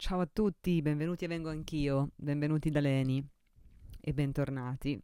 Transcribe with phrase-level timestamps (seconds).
[0.00, 3.20] Ciao a tutti, benvenuti a Vengo Anch'io, benvenuti da Leni
[4.00, 4.96] e bentornati.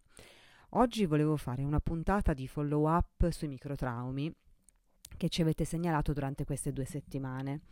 [0.70, 4.33] Oggi volevo fare una puntata di follow up sui microtraumi
[5.17, 7.62] che ci avete segnalato durante queste due settimane.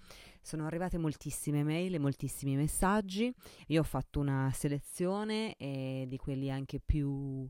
[0.41, 3.33] Sono arrivate moltissime mail e moltissimi messaggi.
[3.69, 7.49] Io ho fatto una selezione eh, di quelli anche più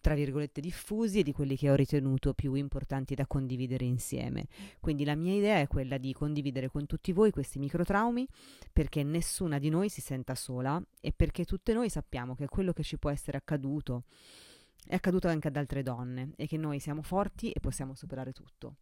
[0.00, 4.46] tra virgolette diffusi e di quelli che ho ritenuto più importanti da condividere insieme.
[4.80, 8.26] Quindi la mia idea è quella di condividere con tutti voi questi microtraumi
[8.72, 12.82] perché nessuna di noi si senta sola e perché tutte noi sappiamo che quello che
[12.82, 14.04] ci può essere accaduto
[14.86, 18.76] è accaduto anche ad altre donne e che noi siamo forti e possiamo superare tutto.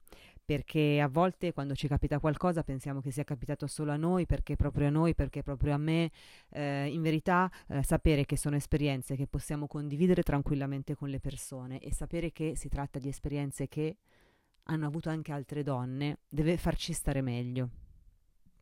[0.45, 4.57] Perché a volte quando ci capita qualcosa pensiamo che sia capitato solo a noi, perché
[4.57, 6.11] proprio a noi, perché proprio a me.
[6.51, 11.79] Eh, in verità eh, sapere che sono esperienze che possiamo condividere tranquillamente con le persone
[11.79, 13.97] e sapere che si tratta di esperienze che
[14.65, 17.69] hanno avuto anche altre donne deve farci stare meglio.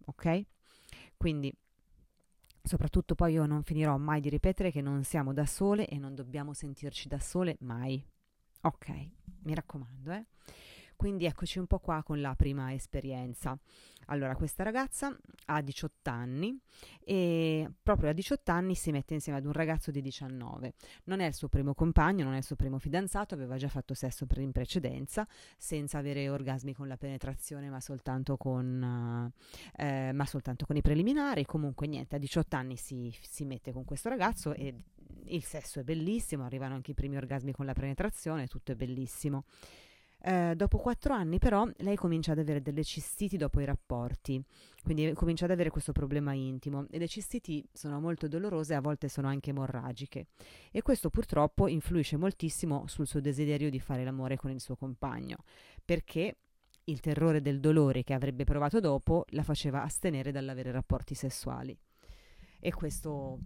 [0.06, 0.44] Ok?
[1.16, 1.54] Quindi
[2.62, 6.14] Soprattutto poi io non finirò mai di ripetere che non siamo da sole e non
[6.14, 8.04] dobbiamo sentirci da sole mai.
[8.62, 8.88] Ok,
[9.42, 10.26] mi raccomando, eh.
[11.00, 13.58] Quindi eccoci un po' qua con la prima esperienza.
[14.08, 16.54] Allora, questa ragazza ha 18 anni
[17.02, 20.74] e proprio a 18 anni si mette insieme ad un ragazzo di 19.
[21.04, 23.94] Non è il suo primo compagno, non è il suo primo fidanzato, aveva già fatto
[23.94, 29.32] sesso in precedenza, senza avere orgasmi con la penetrazione, ma soltanto con,
[29.76, 31.46] eh, ma soltanto con i preliminari.
[31.46, 34.74] Comunque niente, a 18 anni si, si mette con questo ragazzo e
[35.28, 39.44] il sesso è bellissimo, arrivano anche i primi orgasmi con la penetrazione, tutto è bellissimo.
[40.22, 44.42] Eh, dopo quattro anni però lei comincia ad avere delle cistiti dopo i rapporti,
[44.82, 46.86] quindi comincia ad avere questo problema intimo.
[46.90, 50.26] E le cistiti sono molto dolorose e a volte sono anche emorragiche.
[50.70, 55.38] E questo purtroppo influisce moltissimo sul suo desiderio di fare l'amore con il suo compagno.
[55.84, 56.36] Perché
[56.84, 61.76] il terrore del dolore che avrebbe provato dopo la faceva astenere dall'avere rapporti sessuali.
[62.58, 63.38] E questo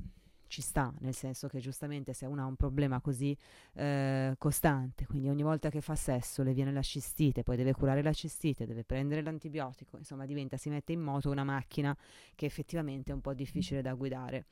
[0.55, 3.37] ci sta, nel senso che giustamente se uno ha un problema così
[3.73, 8.05] eh, costante, quindi ogni volta che fa sesso le viene la cistite, poi deve curare
[8.05, 11.97] la cistite, deve prendere l'antibiotico, insomma diventa, si mette in moto una macchina
[12.37, 14.45] che effettivamente è un po' difficile da guidare.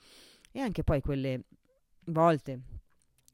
[0.50, 1.44] E anche poi quelle
[2.06, 2.60] volte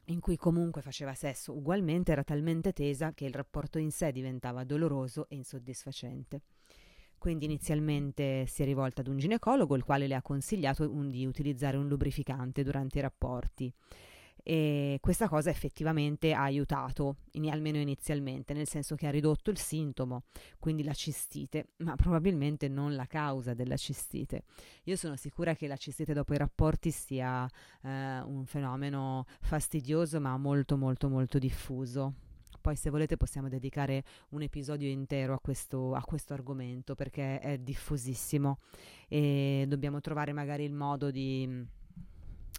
[0.09, 4.63] in cui comunque faceva sesso ugualmente era talmente tesa che il rapporto in sé diventava
[4.65, 6.43] doloroso e insoddisfacente.
[7.19, 11.27] Quindi inizialmente si è rivolta ad un ginecologo, il quale le ha consigliato un, di
[11.27, 13.73] utilizzare un lubrificante durante i rapporti.
[14.43, 19.59] E questa cosa effettivamente ha aiutato, in, almeno inizialmente, nel senso che ha ridotto il
[19.59, 20.23] sintomo,
[20.59, 24.45] quindi la cistite, ma probabilmente non la causa della cistite.
[24.85, 27.47] Io sono sicura che la cistite dopo i rapporti sia
[27.83, 32.15] eh, un fenomeno fastidioso, ma molto molto molto diffuso.
[32.61, 37.59] Poi se volete possiamo dedicare un episodio intero a questo, a questo argomento perché è
[37.59, 38.59] diffusissimo
[39.09, 41.63] e dobbiamo trovare magari il modo di mm,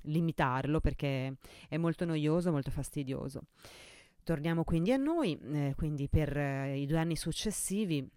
[0.04, 1.36] limitarlo perché
[1.68, 3.42] è molto noioso, molto fastidioso.
[4.24, 8.08] Torniamo quindi a noi, eh, quindi per eh, i due anni successivi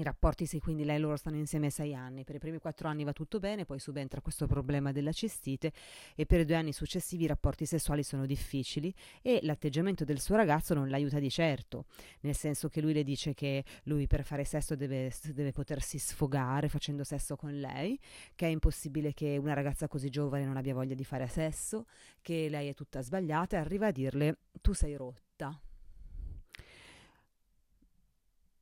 [0.00, 2.24] i rapporti, sì, quindi lei e loro stanno insieme sei anni.
[2.24, 5.72] Per i primi quattro anni va tutto bene, poi subentra questo problema della cistite
[6.14, 10.36] e per i due anni successivi i rapporti sessuali sono difficili e l'atteggiamento del suo
[10.36, 11.86] ragazzo non l'aiuta di certo,
[12.20, 16.68] nel senso che lui le dice che lui per fare sesso deve, deve potersi sfogare
[16.68, 17.98] facendo sesso con lei,
[18.34, 21.86] che è impossibile che una ragazza così giovane non abbia voglia di fare sesso,
[22.22, 25.60] che lei è tutta sbagliata e arriva a dirle tu sei rotta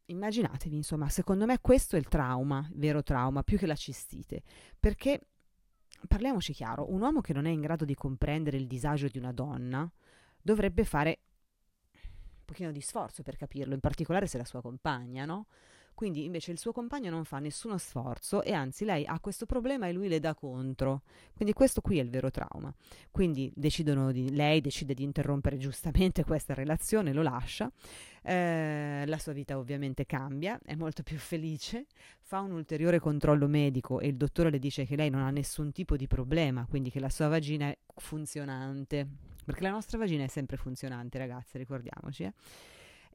[0.07, 4.43] immaginatevi, insomma, secondo me questo è il trauma, il vero trauma, più che la cistite,
[4.79, 5.21] perché
[6.07, 9.33] parliamoci chiaro, un uomo che non è in grado di comprendere il disagio di una
[9.33, 9.91] donna
[10.41, 11.21] dovrebbe fare
[11.93, 15.47] un pochino di sforzo per capirlo, in particolare se è la sua compagna, no?
[15.97, 19.89] Quindi invece il suo compagno non fa nessuno sforzo e anzi lei ha questo problema
[19.89, 21.05] e lui le dà contro.
[21.35, 22.71] Quindi questo qui è il vero trauma.
[23.11, 27.73] Quindi di, lei decide di interrompere giustamente questa relazione, lo lascia.
[28.21, 31.87] Eh, la sua vita ovviamente cambia, è molto più felice,
[32.21, 35.73] fa un ulteriore controllo medico e il dottore le dice che lei non ha nessun
[35.73, 39.09] tipo di problema, quindi che la sua vagina è funzionante,
[39.47, 42.25] perché la nostra vagina è sempre funzionante, ragazze, ricordiamoci.
[42.25, 42.33] Eh?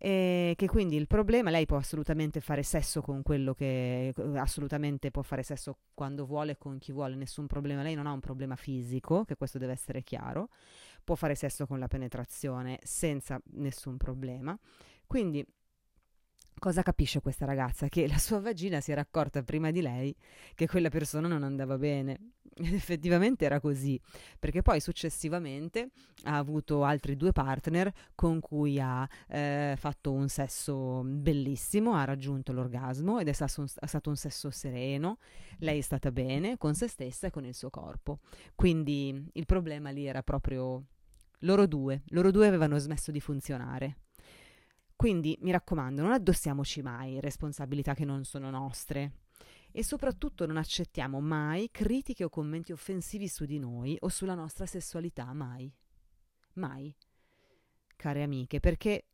[0.03, 5.21] E che quindi il problema, lei può assolutamente fare sesso con quello che assolutamente può
[5.21, 9.25] fare sesso quando vuole con chi vuole, nessun problema, lei non ha un problema fisico,
[9.25, 10.49] che questo deve essere chiaro,
[11.03, 14.57] può fare sesso con la penetrazione senza nessun problema.
[15.05, 15.45] Quindi
[16.59, 17.87] Cosa capisce questa ragazza?
[17.87, 20.15] Che la sua vagina si era accorta prima di lei
[20.53, 22.33] che quella persona non andava bene.
[22.53, 23.99] Ed effettivamente era così,
[24.37, 25.91] perché poi successivamente
[26.25, 32.51] ha avuto altri due partner con cui ha eh, fatto un sesso bellissimo, ha raggiunto
[32.51, 35.17] l'orgasmo ed è stato, un, è stato un sesso sereno,
[35.59, 38.19] lei è stata bene con se stessa e con il suo corpo.
[38.53, 40.83] Quindi il problema lì era proprio
[41.39, 43.97] loro due, loro due avevano smesso di funzionare.
[45.01, 49.13] Quindi mi raccomando, non addossiamoci mai responsabilità che non sono nostre
[49.71, 54.67] e soprattutto non accettiamo mai critiche o commenti offensivi su di noi o sulla nostra
[54.67, 55.73] sessualità, mai.
[56.53, 56.95] Mai.
[57.95, 59.07] Care amiche, perché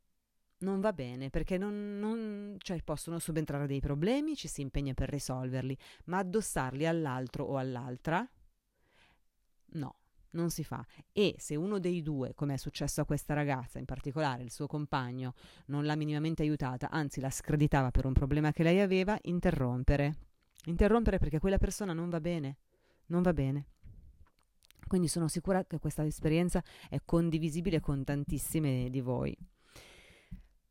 [0.57, 5.07] non va bene, perché non, non, cioè possono subentrare dei problemi, ci si impegna per
[5.07, 8.29] risolverli, ma addossarli all'altro o all'altra?
[9.67, 9.99] No
[10.31, 10.85] non si fa.
[11.11, 14.67] E se uno dei due, come è successo a questa ragazza, in particolare il suo
[14.67, 15.33] compagno,
[15.67, 20.17] non l'ha minimamente aiutata, anzi la screditava per un problema che lei aveva, interrompere.
[20.65, 22.57] Interrompere perché quella persona non va bene.
[23.07, 23.67] Non va bene.
[24.87, 29.37] Quindi sono sicura che questa esperienza è condivisibile con tantissime di voi.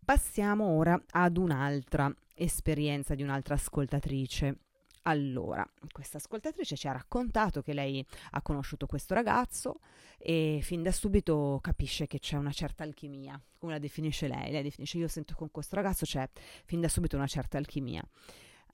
[0.05, 4.66] Passiamo ora ad un'altra esperienza di un'altra ascoltatrice.
[5.09, 9.79] Allora, questa ascoltatrice ci ha raccontato che lei ha conosciuto questo ragazzo
[10.19, 14.51] e fin da subito capisce che c'è una certa alchimia, come la definisce lei.
[14.51, 16.29] Lei definisce io sento con questo ragazzo c'è
[16.65, 18.03] fin da subito una certa alchimia.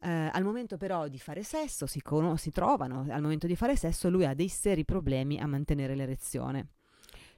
[0.01, 3.77] Eh, al momento però di fare sesso, si, con- si trovano, al momento di fare
[3.77, 6.69] sesso lui ha dei seri problemi a mantenere l'erezione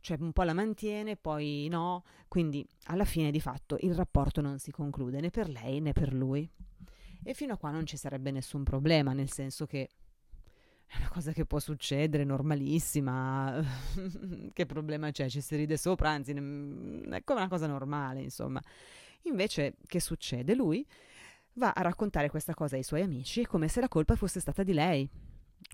[0.04, 4.58] cioè un po' la mantiene, poi no, quindi alla fine di fatto il rapporto non
[4.58, 6.46] si conclude né per lei né per lui.
[7.26, 9.88] E fino a qua non ci sarebbe nessun problema, nel senso che
[10.86, 13.64] è una cosa che può succedere, normalissima.
[14.52, 15.28] che problema c'è?
[15.28, 18.62] Ci si ride sopra, anzi, è come una cosa normale, insomma.
[19.22, 20.54] Invece, che succede?
[20.54, 20.86] Lui
[21.54, 24.74] va a raccontare questa cosa ai suoi amici come se la colpa fosse stata di
[24.74, 25.08] lei.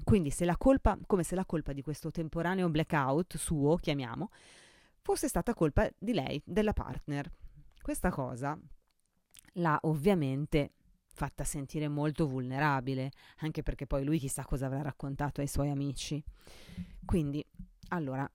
[0.05, 4.31] Quindi, se colpa, come se la colpa di questo temporaneo blackout suo, chiamiamo,
[5.03, 7.29] fosse stata colpa di lei, della partner.
[7.83, 8.57] Questa cosa
[9.55, 10.75] l'ha ovviamente
[11.21, 16.25] fatta sentire molto vulnerabile, anche perché poi lui chissà cosa avrà raccontato ai suoi amici.
[17.05, 17.45] Quindi,
[17.89, 18.27] allora,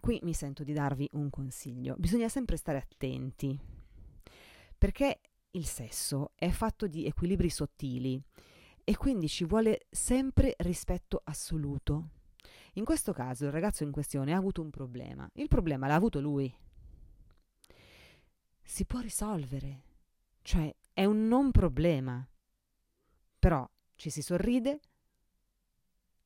[0.00, 1.94] qui mi sento di darvi un consiglio.
[1.98, 3.56] Bisogna sempre stare attenti,
[4.76, 5.20] perché
[5.52, 8.20] il sesso è fatto di equilibri sottili
[8.82, 12.08] e quindi ci vuole sempre rispetto assoluto.
[12.72, 15.30] In questo caso il ragazzo in questione ha avuto un problema.
[15.34, 16.52] Il problema l'ha avuto lui.
[18.64, 19.82] Si può risolvere.
[20.42, 22.26] Cioè, è un non problema.
[23.42, 24.78] Però ci si sorride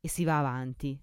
[0.01, 1.01] e si va avanti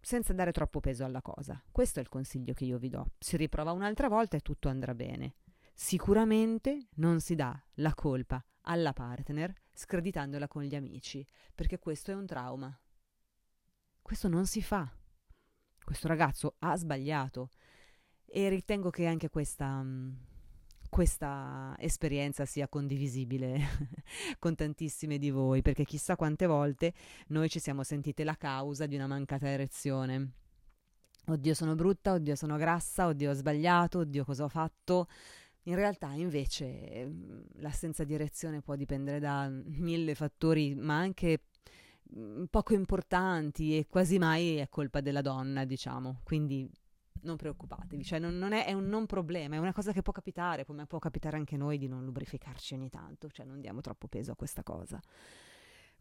[0.00, 1.60] senza dare troppo peso alla cosa.
[1.72, 3.14] Questo è il consiglio che io vi do.
[3.18, 5.34] Si riprova un'altra volta e tutto andrà bene.
[5.74, 12.14] Sicuramente non si dà la colpa alla partner screditandola con gli amici, perché questo è
[12.14, 12.80] un trauma.
[14.00, 14.88] Questo non si fa.
[15.82, 17.50] Questo ragazzo ha sbagliato
[18.24, 20.14] e ritengo che anche questa mm,
[20.96, 23.60] questa esperienza sia condivisibile
[24.40, 26.94] con tantissime di voi, perché chissà quante volte
[27.26, 30.30] noi ci siamo sentite la causa di una mancata erezione.
[31.26, 35.08] Oddio sono brutta, oddio sono grassa, oddio ho sbagliato, oddio cosa ho fatto.
[35.64, 41.42] In realtà invece mm, l'assenza di erezione può dipendere da mille fattori, ma anche
[42.16, 46.22] mm, poco importanti e quasi mai è colpa della donna, diciamo.
[46.24, 46.66] Quindi
[47.26, 50.12] non preoccupatevi, cioè non, non è, è, un non problema, è una cosa che può
[50.12, 54.08] capitare, come può capitare anche noi di non lubrificarci ogni tanto, cioè non diamo troppo
[54.08, 55.00] peso a questa cosa.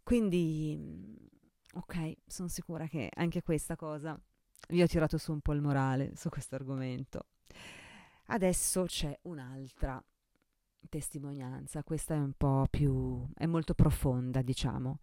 [0.03, 1.15] Quindi, mm,
[1.73, 4.17] ok, sono sicura che anche questa cosa
[4.69, 7.25] vi ho tirato su un po' il morale su questo argomento.
[8.27, 10.01] Adesso c'è un'altra
[10.87, 14.99] testimonianza, questa è un po' più, è molto profonda, diciamo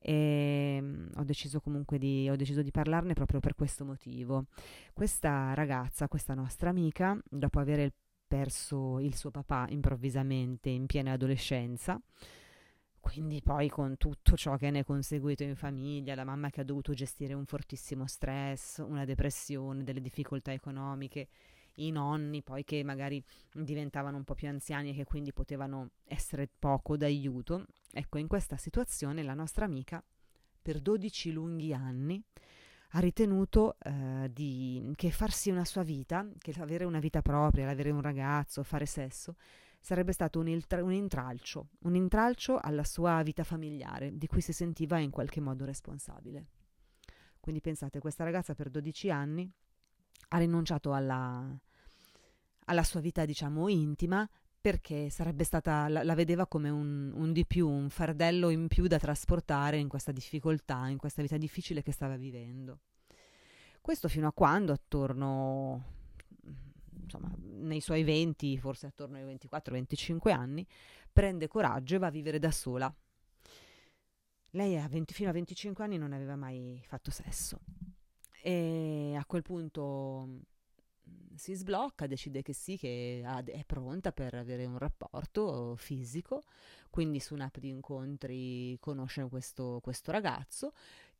[0.00, 4.46] e ehm, ho deciso comunque di, deciso di parlarne proprio per questo motivo.
[4.92, 7.92] Questa ragazza, questa nostra amica, dopo aver
[8.26, 12.00] perso il suo papà improvvisamente in piena adolescenza,
[13.00, 16.64] quindi poi con tutto ciò che ne è conseguito in famiglia, la mamma che ha
[16.64, 21.28] dovuto gestire un fortissimo stress, una depressione, delle difficoltà economiche,
[21.78, 26.48] i nonni poi che magari diventavano un po' più anziani e che quindi potevano essere
[26.58, 27.66] poco d'aiuto.
[27.92, 30.02] Ecco, in questa situazione la nostra amica
[30.60, 32.22] per 12 lunghi anni
[32.92, 37.90] ha ritenuto eh, di, che farsi una sua vita, che avere una vita propria, avere
[37.90, 39.36] un ragazzo, fare sesso,
[39.80, 44.52] sarebbe stato un, iltra- un, intralcio, un intralcio alla sua vita familiare, di cui si
[44.52, 46.46] sentiva in qualche modo responsabile.
[47.40, 49.50] Quindi pensate, questa ragazza per 12 anni
[50.30, 51.46] ha rinunciato alla,
[52.68, 54.28] alla sua vita, diciamo, intima
[54.60, 58.86] perché sarebbe stata, la, la vedeva come un, un, di più, un fardello in più
[58.86, 62.80] da trasportare in questa difficoltà, in questa vita difficile che stava vivendo.
[63.80, 65.84] Questo fino a quando, attorno,
[67.02, 70.66] insomma, nei suoi 20, forse attorno ai 24-25 anni,
[71.12, 72.92] prende coraggio e va a vivere da sola.
[74.52, 77.60] Lei a 20, fino a 25 anni non aveva mai fatto sesso
[78.42, 80.42] e a quel punto
[81.34, 86.42] si sblocca, decide che sì, che è pronta per avere un rapporto fisico,
[86.90, 90.72] quindi su un'app di incontri conosce questo, questo ragazzo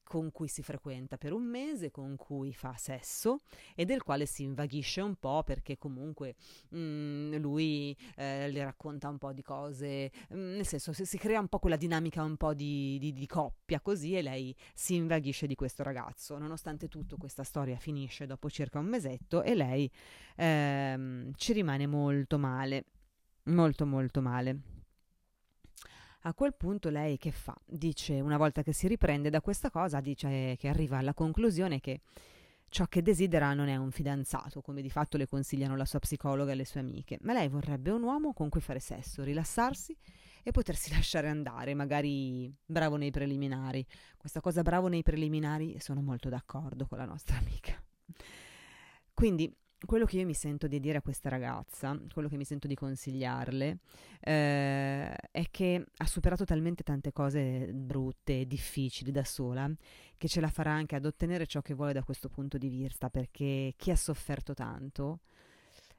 [0.09, 3.43] con cui si frequenta per un mese, con cui fa sesso
[3.75, 6.37] e del quale si invaghisce un po' perché comunque
[6.71, 11.05] mh, mm, lui eh, le racconta un po' di cose, mh, mm, nel senso si,
[11.05, 14.57] si, crea un po' quella dinamica un po' di, di, di, coppia così e lei
[14.73, 16.39] si invaghisce di questo ragazzo.
[16.39, 19.91] Nonostante tutto questa storia finisce dopo circa un mesetto e lei
[20.37, 22.85] ehm, ci rimane molto male,
[23.45, 24.78] molto molto male.
[26.29, 27.57] A quel punto lei che fa?
[27.65, 32.03] Dice, una volta che si riprende da questa cosa, dice che arriva alla conclusione che
[32.69, 36.53] ciò che desidera non è un fidanzato, come di fatto le consigliano la sua psicologa
[36.53, 39.97] e le sue amiche, ma lei vorrebbe un uomo con cui fare sesso, rilassarsi
[40.43, 43.83] e potersi lasciare andare, magari bravo nei preliminari.
[44.19, 47.83] Questa cosa bravo nei preliminari sono molto d'accordo con la nostra amica.
[49.15, 49.51] Quindi
[49.87, 52.75] quello che io mi sento di dire a questa ragazza, quello che mi sento di
[52.75, 53.79] consigliarle,
[54.21, 59.71] eh, è che ha superato talmente tante cose brutte e difficili da sola
[60.17, 63.09] che ce la farà anche ad ottenere ciò che vuole da questo punto di vista,
[63.09, 65.21] perché chi ha sofferto tanto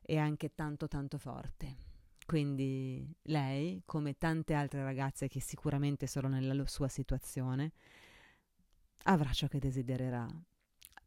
[0.01, 1.88] è anche tanto tanto forte.
[2.25, 7.71] Quindi lei, come tante altre ragazze che sicuramente sono nella sua situazione,
[9.03, 10.27] avrà ciò che desidererà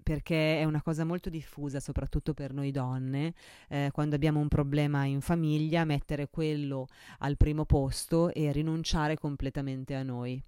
[0.03, 3.35] perché è una cosa molto diffusa, soprattutto per noi donne,
[3.69, 6.87] eh, quando abbiamo un problema in famiglia, mettere quello
[7.19, 10.43] al primo posto e rinunciare completamente a noi.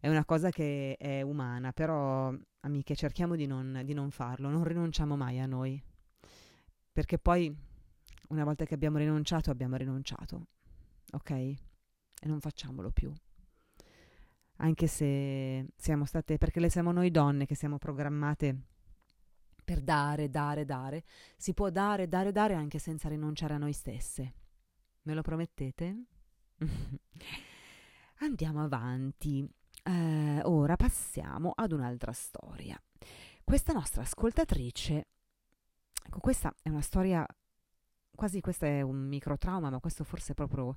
[0.00, 4.64] È una cosa che è umana, però amiche cerchiamo di non, di non farlo, non
[4.64, 5.82] rinunciamo mai a noi,
[6.92, 7.54] perché poi
[8.28, 10.46] una volta che abbiamo rinunciato, abbiamo rinunciato,
[11.12, 11.30] ok?
[11.30, 11.56] E
[12.24, 13.12] non facciamolo più
[14.58, 18.56] anche se siamo state, perché le siamo noi donne che siamo programmate
[19.66, 21.02] per dare, dare, dare.
[21.36, 24.34] Si può dare, dare, dare anche senza rinunciare a noi stesse.
[25.02, 26.04] Me lo promettete?
[28.20, 29.44] Andiamo avanti.
[29.82, 32.80] Eh, ora passiamo ad un'altra storia.
[33.42, 35.08] Questa nostra ascoltatrice,
[36.04, 37.26] ecco, questa è una storia,
[38.14, 40.76] quasi questo è un microtrauma, ma questo forse proprio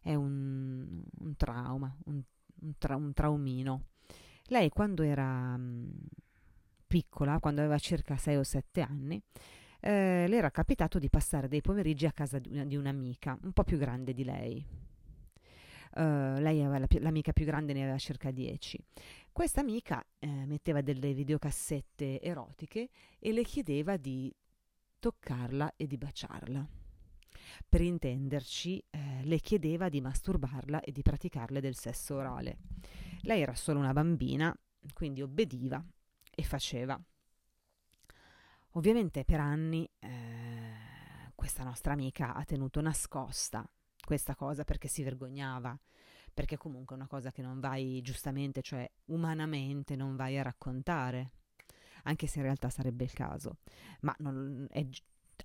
[0.00, 2.22] è un, un trauma, un,
[2.62, 3.88] un, tra, un, traumino.
[4.46, 5.90] Lei quando era mm,
[6.92, 9.18] piccola, quando aveva circa 6 o 7 anni,
[9.80, 13.52] eh, le era capitato di passare dei pomeriggi a casa di, una, di un'amica, un
[13.52, 14.62] po' più grande di lei.
[15.94, 18.78] Uh, lei aveva la, l'amica più grande ne aveva circa 10.
[19.32, 24.30] Questa amica eh, metteva delle videocassette erotiche e le chiedeva di
[24.98, 26.68] toccarla e di baciarla.
[27.70, 32.58] Per intenderci, eh, le chiedeva di masturbarla e di praticarle del sesso orale.
[33.22, 34.54] Lei era solo una bambina,
[34.92, 35.82] quindi obbediva
[36.34, 37.00] e faceva.
[38.72, 43.68] Ovviamente per anni eh, questa nostra amica ha tenuto nascosta
[44.04, 45.78] questa cosa perché si vergognava,
[46.32, 51.32] perché comunque è una cosa che non vai giustamente, cioè umanamente non vai a raccontare,
[52.04, 53.58] anche se in realtà sarebbe il caso,
[54.00, 54.86] ma non, è,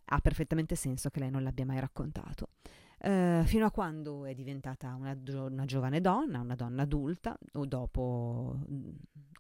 [0.06, 2.50] ha perfettamente senso che lei non l'abbia mai raccontato.
[3.00, 5.16] Uh, fino a quando è diventata una,
[5.48, 8.60] una, giovane donna, una donna adulta, o dopo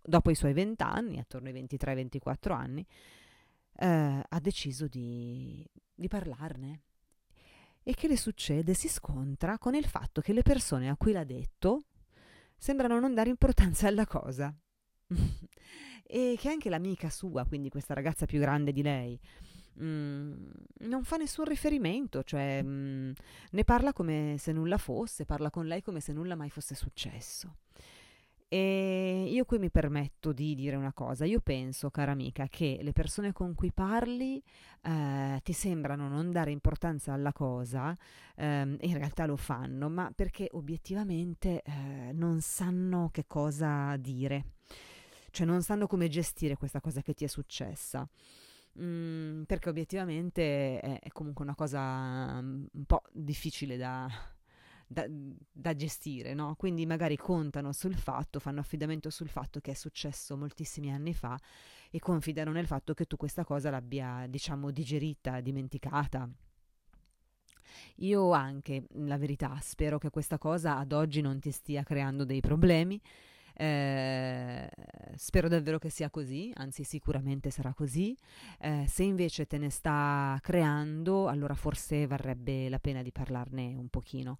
[0.07, 2.85] dopo i suoi vent'anni, attorno ai 23-24 anni,
[3.79, 6.81] eh, ha deciso di, di parlarne.
[7.83, 8.73] E che le succede?
[8.73, 11.85] Si scontra con il fatto che le persone a cui l'ha detto
[12.57, 14.53] sembrano non dare importanza alla cosa.
[16.03, 19.19] e che anche l'amica sua, quindi questa ragazza più grande di lei,
[19.81, 20.33] Mm,
[20.79, 23.11] non fa nessun riferimento, cioè mm,
[23.51, 27.57] ne parla come se nulla fosse, parla con lei come se nulla mai fosse successo.
[28.49, 32.93] E io qui mi permetto di dire una cosa, io penso, cara amica, che le
[32.93, 34.41] persone con cui parli
[34.83, 37.95] eh, ti sembrano non dare importanza alla cosa,
[38.35, 44.53] ehm, in realtà lo fanno, ma perché obiettivamente eh, non sanno che cosa dire,
[45.31, 48.07] cioè non sanno come gestire questa cosa che ti è successa.
[48.79, 54.07] Mm, perché obiettivamente è, è comunque una cosa mm, un po' difficile da,
[54.87, 56.55] da, da gestire, no?
[56.55, 61.37] Quindi magari contano sul fatto, fanno affidamento sul fatto che è successo moltissimi anni fa
[61.89, 66.29] e confidano nel fatto che tu questa cosa l'abbia, diciamo, digerita, dimenticata.
[67.97, 72.41] Io anche, la verità, spero che questa cosa ad oggi non ti stia creando dei
[72.41, 73.01] problemi.
[73.59, 74.69] Eh,
[75.15, 78.15] spero davvero che sia così, anzi sicuramente sarà così.
[78.59, 83.89] Eh, se invece te ne sta creando, allora forse varrebbe la pena di parlarne un
[83.89, 84.37] pochino.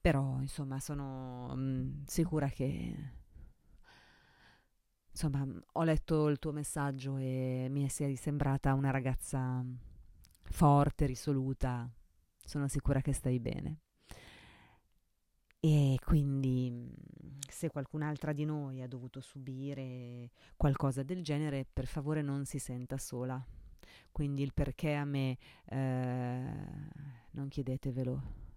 [0.00, 3.18] Però, insomma, sono mh, mm, sicura che...
[5.10, 9.62] Insomma, ho letto il tuo messaggio e mi sei sembrata una ragazza
[10.44, 11.90] forte, risoluta.
[12.44, 13.80] Sono sicura che stai bene.
[15.62, 16.90] E quindi
[17.46, 22.96] se qualcun'altra di noi ha dovuto subire qualcosa del genere, per favore non si senta
[22.96, 23.44] sola.
[24.10, 25.36] Quindi il perché a me
[25.66, 26.42] eh,
[27.32, 28.48] non chiedetevelo.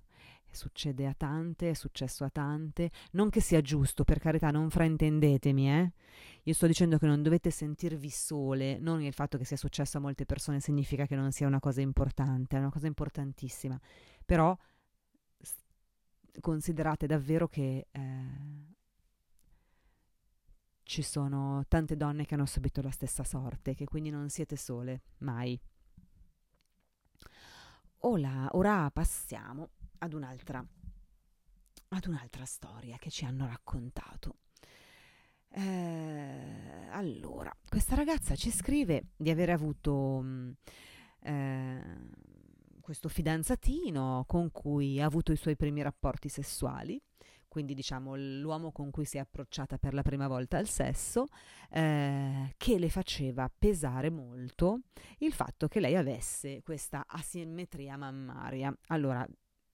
[0.49, 2.91] Succede a tante, è successo a tante.
[3.13, 5.91] Non che sia giusto, per carità, non fraintendetemi, eh.
[6.43, 10.01] Io sto dicendo che non dovete sentirvi sole, non il fatto che sia successo a
[10.01, 13.79] molte persone significa che non sia una cosa importante, è una cosa importantissima.
[14.23, 14.55] Però
[16.41, 18.73] considerate davvero che eh,
[20.83, 25.01] ci sono tante donne che hanno subito la stessa sorte, che quindi non siete sole,
[25.19, 25.59] mai.
[27.99, 30.63] Ora, ora passiamo ad un'altra,
[31.89, 34.37] ad un'altra storia che ci hanno raccontato.
[35.55, 40.51] Eh, allora, questa ragazza ci scrive di aver avuto mh, mm,
[41.21, 41.97] eh,
[42.83, 47.01] questo fidanzatino con cui ha avuto i suoi primi rapporti sessuali,
[47.47, 51.27] quindi diciamo l'uomo con cui si è approcciata per la prima volta al sesso,
[51.69, 54.81] eh, che le faceva pesare molto
[55.19, 58.75] il fatto che lei avesse questa asimmetria mammaria.
[58.87, 59.25] Allora,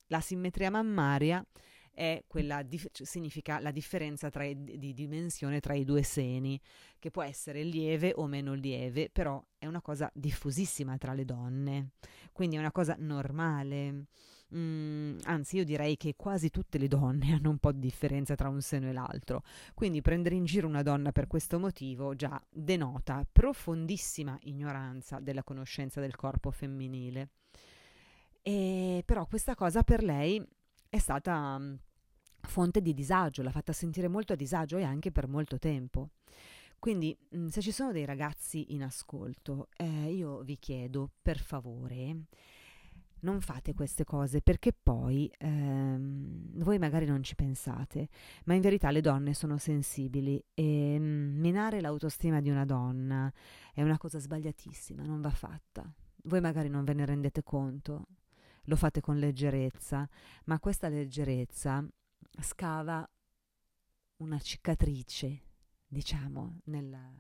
[0.08, 1.44] la simmetria mammaria
[2.00, 6.58] è quella dif- cioè significa la differenza tra, di dimensione tra i due seni,
[6.98, 11.90] che può essere lieve o meno lieve, però è una cosa diffusissima tra le donne,
[12.32, 14.06] quindi è una cosa normale.
[14.56, 18.48] Mm, anzi, io direi che quasi tutte le donne hanno un po' di differenza tra
[18.48, 23.28] un seno e l'altro, quindi prendere in giro una donna per questo motivo già denota
[23.30, 27.32] profondissima ignoranza della conoscenza del corpo femminile.
[28.42, 30.42] E però questa cosa per lei
[30.88, 31.76] è stata mm,
[32.42, 36.10] fonte di disagio, l'ha fatta sentire molto a disagio e anche per molto tempo.
[36.80, 42.28] Quindi, mm, se ci sono dei ragazzi in ascolto, eh, io vi chiedo, per favore,
[43.22, 48.08] non fate queste cose perché poi ehm, voi magari non ci pensate,
[48.46, 53.32] ma in verità le donne sono sensibili e mh, mm, minare l'autostima di una donna
[53.74, 55.92] è una cosa sbagliatissima, non va fatta.
[56.24, 58.06] Voi magari non ve ne rendete conto,
[58.64, 60.08] lo fate con leggerezza,
[60.46, 61.86] ma questa leggerezza
[62.42, 63.08] scava
[64.18, 65.42] una cicatrice,
[65.88, 67.12] diciamo, nella,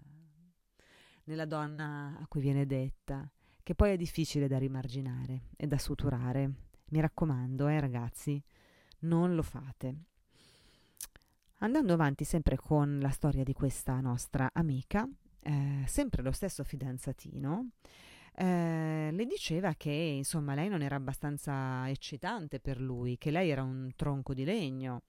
[1.25, 3.29] nella donna a cui viene detta,
[3.63, 6.51] che poi è difficile da rimarginare e da suturare.
[6.85, 8.41] Mi raccomando, eh ragazzi,
[8.99, 10.03] non lo fate.
[11.59, 15.07] Andando avanti sempre con la storia di questa nostra amica,
[15.41, 17.69] eh, sempre lo stesso fidanzatino,
[18.35, 23.63] eh, le diceva che insomma lei non era abbastanza eccitante per lui, che lei era
[23.63, 25.03] un tronco di legno.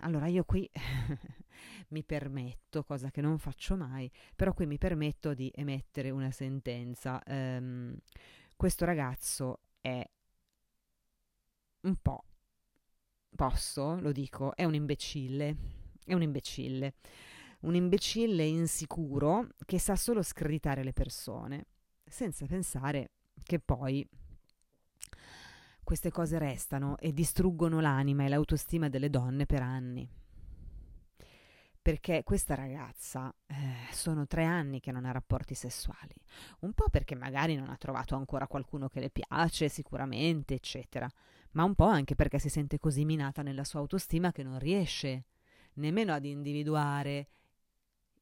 [0.00, 0.68] Allora io qui
[1.88, 7.20] mi permetto, cosa che non faccio mai, però qui mi permetto di emettere una sentenza.
[7.26, 7.96] Um,
[8.56, 10.08] questo ragazzo è
[11.80, 12.24] un po',
[13.34, 15.56] posso, lo dico, è un imbecille,
[16.04, 16.94] è un imbecille
[17.60, 21.66] un imbecille insicuro che sa solo screditare le persone,
[22.04, 23.10] senza pensare
[23.42, 24.08] che poi
[25.82, 30.06] queste cose restano e distruggono l'anima e l'autostima delle donne per anni.
[31.80, 33.54] Perché questa ragazza eh,
[33.92, 36.14] sono tre anni che non ha rapporti sessuali,
[36.60, 41.08] un po' perché magari non ha trovato ancora qualcuno che le piace, sicuramente, eccetera,
[41.52, 45.24] ma un po' anche perché si sente così minata nella sua autostima che non riesce
[45.74, 47.28] nemmeno ad individuare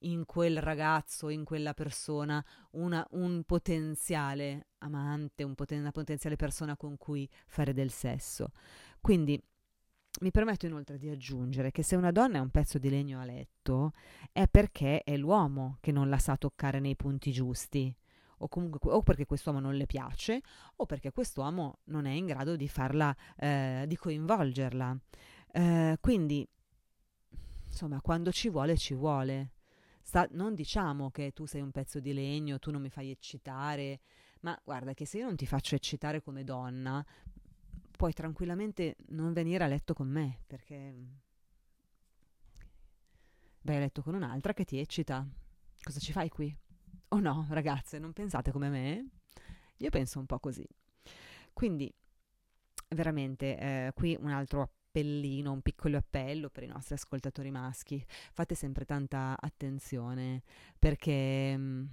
[0.07, 6.77] in quel ragazzo, in quella persona, una, un potenziale amante, un poten- una potenziale persona
[6.77, 8.51] con cui fare del sesso.
[9.01, 9.41] Quindi
[10.21, 13.25] mi permetto inoltre di aggiungere che se una donna è un pezzo di legno a
[13.25, 13.93] letto
[14.33, 17.95] è perché è l'uomo che non la sa toccare nei punti giusti.
[18.41, 20.43] O, comunque, o perché quest'uomo non le piace,
[20.77, 24.99] o perché quest'uomo non è in grado di farla, eh, di coinvolgerla.
[25.53, 26.47] Eh, quindi,
[27.67, 29.53] insomma, quando ci vuole, ci vuole.
[30.07, 33.99] Sta, non diciamo che tu sei un pezzo di legno, tu non mi fai eccitare,
[34.43, 37.05] ma guarda che se io non ti faccio eccitare come donna,
[37.91, 40.95] puoi tranquillamente non venire a letto con me, perché
[43.63, 45.27] vai a letto con un'altra che ti eccita.
[45.83, 46.57] Cosa ci fai qui?
[47.09, 49.09] O oh no, ragazze, non pensate come me?
[49.79, 50.65] Io penso un po' così.
[51.53, 51.93] Quindi
[52.91, 58.05] veramente, eh, qui un altro appellino, un piccolo appello per i nostri ascoltatori maschi.
[58.33, 60.43] Fate sempre tanta attenzione
[60.79, 61.55] perché...
[61.57, 61.85] Mm,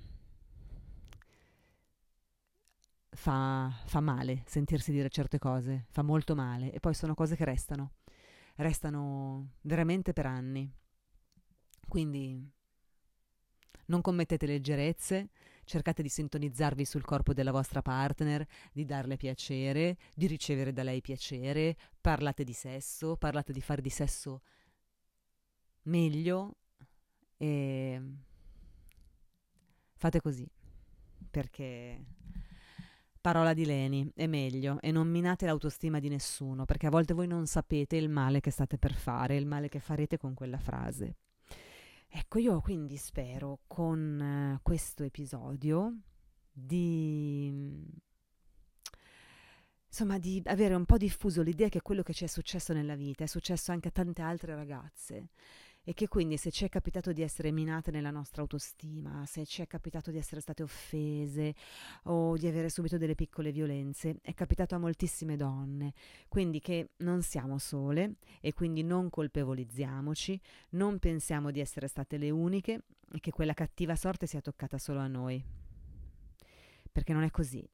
[3.16, 7.46] fa, fa male sentirsi dire certe cose, fa molto male e poi sono cose che
[7.46, 7.92] restano,
[8.56, 10.72] restano veramente per anni.
[11.88, 12.52] Quindi
[13.86, 15.30] non commettete leggerezze,
[15.64, 21.02] cercate di sintonizzarvi sul corpo della vostra partner, di darle piacere, di ricevere da lei
[21.02, 24.42] piacere, parlate di sesso, parlate di fare di sesso
[25.84, 26.56] meglio
[27.38, 28.02] e
[29.96, 30.50] fate così
[31.30, 32.06] perché
[33.20, 37.26] parola di Leni, è meglio e non minate l'autostima di nessuno, perché a volte voi
[37.26, 41.16] non sapete il male che state per fare, il male che farete con quella frase.
[42.16, 45.98] Ecco, io quindi spero con uh, questo episodio
[46.52, 47.52] di
[49.88, 53.24] insomma di avere un po' diffuso l'idea che quello che ci è successo nella vita
[53.24, 55.30] è successo anche a tante altre ragazze
[55.86, 59.62] e che quindi se ci è capitato di essere minate nella nostra autostima, se ci
[59.62, 61.54] è capitato di essere state offese
[62.04, 65.94] o di avere subito delle piccole violenze, è capitato a moltissime donne,
[66.30, 70.40] quindi che non siamo sole e quindi non colpevolizziamoci,
[70.72, 75.00] non pensiamo di essere state le uniche e che quella cattiva sorte sia toccata solo
[75.00, 75.44] a noi.
[76.92, 77.68] Perché non è così.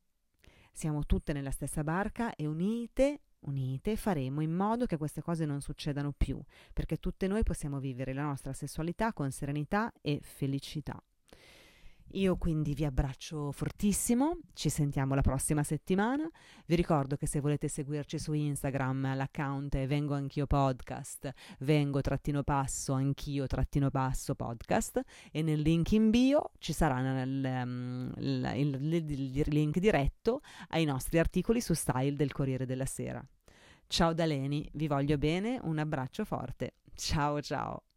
[0.72, 5.62] Siamo tutte nella stessa barca e unite unite faremo in modo che queste cose non
[5.62, 6.42] succedano più,
[6.74, 11.02] perché tutte noi possiamo vivere la nostra sessualità con serenità e felicità.
[12.14, 16.28] Io quindi vi abbraccio fortissimo, ci sentiamo la prossima settimana.
[16.66, 22.42] Vi ricordo che se volete seguirci su Instagram l'account è Vengo Anch'io Podcast, Vengo trattino
[22.42, 28.78] passo, Anch'io trattino passo podcast e nel link in bio ci sarà um, il, il,
[28.82, 33.24] il, il link diretto ai nostri articoli su Style del Corriere della Sera.
[33.86, 36.74] Ciao da Leni, vi voglio bene, un abbraccio forte.
[36.96, 37.89] Ciao ciao.